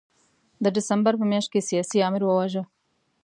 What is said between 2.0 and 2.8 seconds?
آمر وواژه.